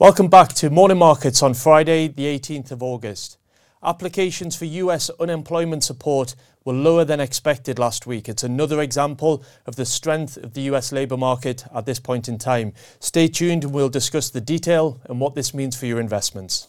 Welcome 0.00 0.28
back 0.28 0.50
to 0.50 0.70
Morning 0.70 0.98
Markets 0.98 1.42
on 1.42 1.54
Friday, 1.54 2.06
the 2.06 2.26
18th 2.26 2.70
of 2.70 2.84
August. 2.84 3.36
Applications 3.82 4.54
for 4.54 4.64
US 4.64 5.10
unemployment 5.18 5.82
support 5.82 6.36
were 6.64 6.72
lower 6.72 7.04
than 7.04 7.18
expected 7.18 7.80
last 7.80 8.06
week. 8.06 8.28
It's 8.28 8.44
another 8.44 8.80
example 8.80 9.42
of 9.66 9.74
the 9.74 9.84
strength 9.84 10.36
of 10.36 10.54
the 10.54 10.60
US 10.70 10.92
labour 10.92 11.16
market 11.16 11.64
at 11.74 11.84
this 11.84 11.98
point 11.98 12.28
in 12.28 12.38
time. 12.38 12.74
Stay 13.00 13.26
tuned 13.26 13.64
and 13.64 13.74
we'll 13.74 13.88
discuss 13.88 14.30
the 14.30 14.40
detail 14.40 15.00
and 15.06 15.18
what 15.18 15.34
this 15.34 15.52
means 15.52 15.76
for 15.76 15.86
your 15.86 15.98
investments. 15.98 16.68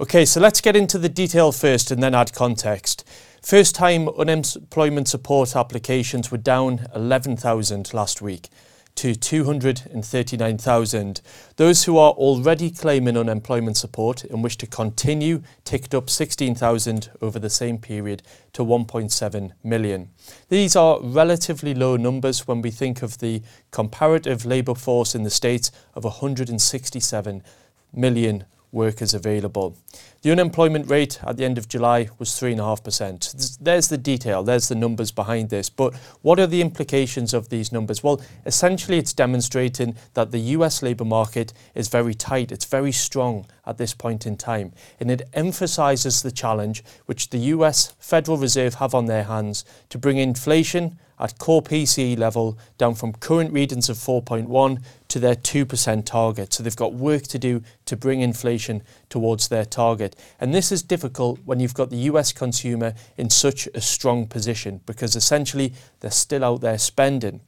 Okay, 0.00 0.24
so 0.24 0.38
let's 0.38 0.60
get 0.60 0.76
into 0.76 0.96
the 0.96 1.08
detail 1.08 1.50
first 1.50 1.90
and 1.90 2.00
then 2.00 2.14
add 2.14 2.32
context. 2.32 3.04
First 3.42 3.74
time 3.74 4.08
unemployment 4.08 5.08
support 5.08 5.54
applications 5.54 6.30
were 6.30 6.38
down 6.38 6.86
11,000 6.94 7.92
last 7.94 8.20
week 8.20 8.48
to 8.96 9.14
239,000. 9.14 11.20
Those 11.54 11.84
who 11.84 11.98
are 11.98 12.10
already 12.10 12.72
claiming 12.72 13.16
unemployment 13.16 13.76
support 13.76 14.24
and 14.24 14.42
wish 14.42 14.58
to 14.58 14.66
continue 14.66 15.42
ticked 15.62 15.94
up 15.94 16.10
16,000 16.10 17.10
over 17.22 17.38
the 17.38 17.48
same 17.48 17.78
period 17.78 18.24
to 18.54 18.64
1.7 18.64 19.52
million. 19.62 20.10
These 20.48 20.74
are 20.74 21.00
relatively 21.00 21.74
low 21.74 21.96
numbers 21.96 22.48
when 22.48 22.60
we 22.60 22.72
think 22.72 23.02
of 23.02 23.18
the 23.18 23.40
comparative 23.70 24.44
labour 24.44 24.74
force 24.74 25.14
in 25.14 25.22
the 25.22 25.30
States 25.30 25.70
of 25.94 26.02
167 26.02 27.44
million 27.92 28.44
workers 28.72 29.14
available. 29.14 29.76
The 30.22 30.32
unemployment 30.32 30.90
rate 30.90 31.20
at 31.24 31.36
the 31.36 31.44
end 31.44 31.58
of 31.58 31.68
July 31.68 32.08
was 32.18 32.30
3.5%. 32.30 33.58
There's 33.60 33.88
the 33.88 33.98
detail, 33.98 34.42
there's 34.42 34.68
the 34.68 34.74
numbers 34.74 35.12
behind 35.12 35.50
this. 35.50 35.70
But 35.70 35.94
what 36.22 36.40
are 36.40 36.46
the 36.46 36.60
implications 36.60 37.32
of 37.32 37.48
these 37.48 37.72
numbers? 37.72 38.02
Well, 38.02 38.20
essentially, 38.44 38.98
it's 38.98 39.12
demonstrating 39.12 39.96
that 40.14 40.32
the 40.32 40.40
US 40.56 40.82
labour 40.82 41.04
market 41.04 41.52
is 41.74 41.88
very 41.88 42.14
tight, 42.14 42.50
it's 42.50 42.64
very 42.64 42.92
strong 42.92 43.46
at 43.68 43.78
this 43.78 43.94
point 43.94 44.26
in 44.26 44.36
time. 44.36 44.72
And 44.98 45.10
it 45.10 45.28
emphasises 45.34 46.22
the 46.22 46.32
challenge 46.32 46.82
which 47.06 47.30
the 47.30 47.38
US 47.38 47.94
Federal 47.98 48.38
Reserve 48.38 48.74
have 48.74 48.94
on 48.94 49.06
their 49.06 49.24
hands 49.24 49.64
to 49.90 49.98
bring 49.98 50.16
inflation 50.16 50.98
at 51.20 51.38
core 51.38 51.62
PCE 51.62 52.16
level 52.18 52.58
down 52.76 52.94
from 52.94 53.12
current 53.12 53.52
readings 53.52 53.88
of 53.88 53.96
4.1 53.96 54.82
to 55.08 55.18
their 55.18 55.34
2% 55.34 56.04
target. 56.04 56.52
So 56.52 56.62
they've 56.62 56.76
got 56.76 56.94
work 56.94 57.24
to 57.24 57.38
do 57.38 57.62
to 57.86 57.96
bring 57.96 58.20
inflation 58.20 58.82
towards 59.08 59.48
their 59.48 59.64
target. 59.64 60.16
And 60.40 60.54
this 60.54 60.70
is 60.70 60.82
difficult 60.82 61.40
when 61.44 61.60
you've 61.60 61.74
got 61.74 61.90
the 61.90 61.96
US 61.96 62.32
consumer 62.32 62.94
in 63.16 63.30
such 63.30 63.68
a 63.74 63.80
strong 63.80 64.26
position 64.26 64.80
because 64.86 65.16
essentially 65.16 65.72
they're 66.00 66.10
still 66.10 66.44
out 66.44 66.60
there 66.60 66.78
spending. 66.78 67.40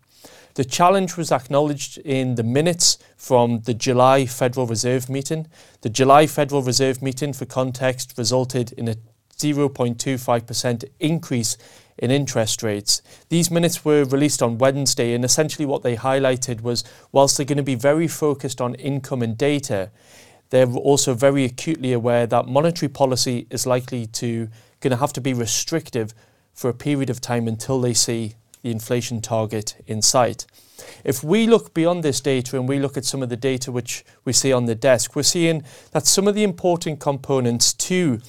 The 0.60 0.66
challenge 0.66 1.16
was 1.16 1.32
acknowledged 1.32 1.96
in 1.96 2.34
the 2.34 2.42
minutes 2.42 2.98
from 3.16 3.60
the 3.60 3.72
July 3.72 4.26
Federal 4.26 4.66
Reserve 4.66 5.08
meeting. 5.08 5.46
The 5.80 5.88
July 5.88 6.26
Federal 6.26 6.60
Reserve 6.60 7.00
meeting, 7.00 7.32
for 7.32 7.46
context, 7.46 8.12
resulted 8.18 8.72
in 8.72 8.86
a 8.86 8.96
0.25% 9.38 10.84
increase 10.98 11.56
in 11.96 12.10
interest 12.10 12.62
rates. 12.62 13.00
These 13.30 13.50
minutes 13.50 13.86
were 13.86 14.04
released 14.04 14.42
on 14.42 14.58
Wednesday, 14.58 15.14
and 15.14 15.24
essentially 15.24 15.64
what 15.64 15.82
they 15.82 15.96
highlighted 15.96 16.60
was 16.60 16.84
whilst 17.10 17.38
they're 17.38 17.46
going 17.46 17.56
to 17.56 17.62
be 17.62 17.74
very 17.74 18.06
focused 18.06 18.60
on 18.60 18.74
income 18.74 19.22
and 19.22 19.38
data, 19.38 19.90
they're 20.50 20.70
also 20.70 21.14
very 21.14 21.46
acutely 21.46 21.94
aware 21.94 22.26
that 22.26 22.48
monetary 22.48 22.90
policy 22.90 23.46
is 23.48 23.66
likely 23.66 24.04
to 24.08 24.50
going 24.80 24.90
to 24.90 24.98
have 24.98 25.14
to 25.14 25.22
be 25.22 25.32
restrictive 25.32 26.12
for 26.52 26.68
a 26.68 26.74
period 26.74 27.08
of 27.08 27.22
time 27.22 27.48
until 27.48 27.80
they 27.80 27.94
see 27.94 28.34
the 28.62 28.70
inflation 28.70 29.20
target 29.20 29.76
in 29.86 30.02
sight. 30.02 30.46
If 31.04 31.22
we 31.22 31.46
look 31.46 31.74
beyond 31.74 32.02
this 32.02 32.20
data 32.20 32.56
and 32.58 32.68
we 32.68 32.78
look 32.78 32.96
at 32.96 33.04
some 33.04 33.22
of 33.22 33.28
the 33.28 33.36
data 33.36 33.70
which 33.70 34.04
we 34.24 34.32
see 34.32 34.52
on 34.52 34.66
the 34.66 34.74
desk, 34.74 35.14
we're 35.14 35.22
seeing 35.22 35.62
that 35.92 36.06
some 36.06 36.26
of 36.26 36.34
the 36.34 36.42
important 36.42 37.00
components 37.00 37.72
to 37.74 38.20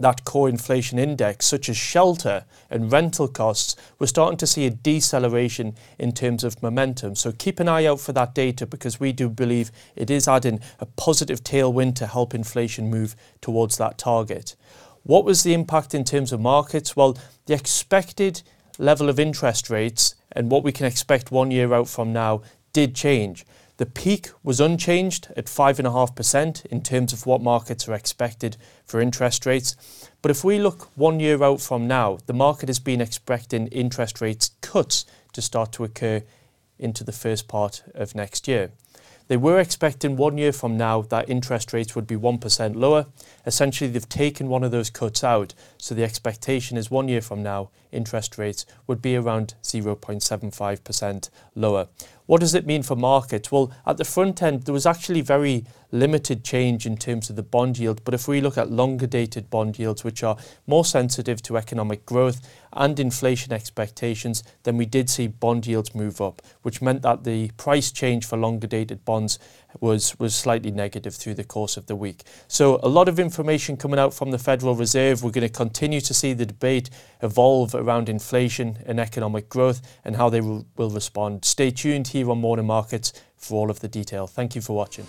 that 0.00 0.24
core 0.24 0.48
inflation 0.48 0.98
index, 0.98 1.46
such 1.46 1.68
as 1.68 1.76
shelter 1.76 2.44
and 2.70 2.90
rental 2.90 3.28
costs, 3.28 3.76
we're 3.98 4.06
starting 4.06 4.38
to 4.38 4.46
see 4.46 4.66
a 4.66 4.70
deceleration 4.70 5.74
in 5.98 6.12
terms 6.12 6.42
of 6.42 6.62
momentum. 6.62 7.14
So 7.14 7.32
keep 7.32 7.60
an 7.60 7.68
eye 7.68 7.84
out 7.84 8.00
for 8.00 8.12
that 8.12 8.34
data 8.34 8.66
because 8.66 8.98
we 8.98 9.12
do 9.12 9.28
believe 9.28 9.70
it 9.96 10.10
is 10.10 10.26
adding 10.26 10.60
a 10.78 10.86
positive 10.86 11.44
tailwind 11.44 11.96
to 11.96 12.06
help 12.06 12.34
inflation 12.34 12.90
move 12.90 13.14
towards 13.40 13.76
that 13.76 13.98
target. 13.98 14.56
What 15.02 15.24
was 15.24 15.42
the 15.42 15.54
impact 15.54 15.94
in 15.94 16.04
terms 16.04 16.32
of 16.32 16.40
markets? 16.40 16.96
Well, 16.96 17.18
the 17.46 17.54
expected 17.54 18.42
level 18.80 19.08
of 19.08 19.20
interest 19.20 19.70
rates 19.70 20.14
and 20.32 20.50
what 20.50 20.64
we 20.64 20.72
can 20.72 20.86
expect 20.86 21.30
one 21.30 21.50
year 21.50 21.72
out 21.74 21.88
from 21.88 22.12
now 22.12 22.42
did 22.72 22.94
change. 22.94 23.44
The 23.76 23.86
peak 23.86 24.28
was 24.42 24.60
unchanged 24.60 25.28
at 25.36 25.46
5.5% 25.46 26.66
in 26.66 26.82
terms 26.82 27.12
of 27.12 27.24
what 27.24 27.42
markets 27.42 27.88
are 27.88 27.94
expected 27.94 28.56
for 28.84 29.00
interest 29.00 29.46
rates. 29.46 29.74
But 30.20 30.30
if 30.30 30.44
we 30.44 30.58
look 30.58 30.90
one 30.96 31.18
year 31.18 31.42
out 31.42 31.60
from 31.60 31.86
now, 31.86 32.18
the 32.26 32.34
market 32.34 32.68
has 32.68 32.78
been 32.78 33.00
expecting 33.00 33.68
interest 33.68 34.20
rates 34.20 34.50
cuts 34.60 35.06
to 35.32 35.40
start 35.40 35.72
to 35.72 35.84
occur 35.84 36.22
into 36.78 37.04
the 37.04 37.12
first 37.12 37.48
part 37.48 37.82
of 37.94 38.14
next 38.14 38.46
year. 38.46 38.70
They 39.30 39.36
were 39.36 39.60
expecting 39.60 40.16
one 40.16 40.38
year 40.38 40.50
from 40.50 40.76
now 40.76 41.02
that 41.02 41.30
interest 41.30 41.72
rates 41.72 41.94
would 41.94 42.08
be 42.08 42.16
1% 42.16 42.74
lower. 42.74 43.06
Essentially, 43.46 43.88
they've 43.88 44.08
taken 44.08 44.48
one 44.48 44.64
of 44.64 44.72
those 44.72 44.90
cuts 44.90 45.22
out. 45.22 45.54
So 45.78 45.94
the 45.94 46.02
expectation 46.02 46.76
is 46.76 46.90
one 46.90 47.06
year 47.06 47.20
from 47.20 47.40
now, 47.40 47.70
interest 47.92 48.38
rates 48.38 48.66
would 48.88 49.00
be 49.00 49.14
around 49.14 49.54
0.75% 49.62 51.30
lower. 51.54 51.86
What 52.26 52.40
does 52.40 52.54
it 52.54 52.66
mean 52.66 52.84
for 52.84 52.94
markets? 52.94 53.50
Well, 53.50 53.72
at 53.86 53.96
the 53.96 54.04
front 54.04 54.40
end, 54.40 54.62
there 54.62 54.72
was 54.72 54.86
actually 54.86 55.20
very 55.20 55.64
limited 55.90 56.44
change 56.44 56.86
in 56.86 56.96
terms 56.96 57.28
of 57.28 57.34
the 57.34 57.42
bond 57.42 57.76
yield. 57.76 58.04
But 58.04 58.14
if 58.14 58.28
we 58.28 58.40
look 58.40 58.56
at 58.56 58.70
longer 58.70 59.08
dated 59.08 59.50
bond 59.50 59.80
yields, 59.80 60.04
which 60.04 60.22
are 60.22 60.36
more 60.64 60.84
sensitive 60.84 61.42
to 61.42 61.56
economic 61.56 62.06
growth 62.06 62.40
and 62.72 63.00
inflation 63.00 63.52
expectations, 63.52 64.44
then 64.62 64.76
we 64.76 64.86
did 64.86 65.10
see 65.10 65.26
bond 65.26 65.66
yields 65.66 65.92
move 65.92 66.20
up, 66.20 66.40
which 66.62 66.80
meant 66.80 67.02
that 67.02 67.24
the 67.24 67.50
price 67.56 67.90
change 67.90 68.24
for 68.24 68.36
longer 68.36 68.68
dated 68.68 69.04
bonds 69.04 69.19
was, 69.80 70.18
was 70.18 70.34
slightly 70.34 70.70
negative 70.70 71.14
through 71.14 71.34
the 71.34 71.44
course 71.44 71.76
of 71.76 71.86
the 71.86 71.96
week. 71.96 72.22
So 72.48 72.80
a 72.82 72.88
lot 72.88 73.08
of 73.08 73.18
information 73.18 73.76
coming 73.76 73.98
out 73.98 74.14
from 74.14 74.30
the 74.30 74.38
Federal 74.38 74.74
Reserve. 74.74 75.22
We're 75.22 75.30
going 75.30 75.46
to 75.46 75.52
continue 75.52 76.00
to 76.00 76.14
see 76.14 76.32
the 76.32 76.46
debate 76.46 76.90
evolve 77.22 77.74
around 77.74 78.08
inflation 78.08 78.78
and 78.86 78.98
economic 79.00 79.48
growth 79.48 79.80
and 80.04 80.16
how 80.16 80.28
they 80.28 80.40
will, 80.40 80.66
will 80.76 80.90
respond. 80.90 81.44
Stay 81.44 81.70
tuned 81.70 82.08
here 82.08 82.30
on 82.30 82.38
Morning 82.38 82.66
Markets 82.66 83.12
for 83.36 83.60
all 83.60 83.70
of 83.70 83.80
the 83.80 83.88
detail. 83.88 84.26
Thank 84.26 84.54
you 84.54 84.60
for 84.60 84.76
watching. 84.76 85.06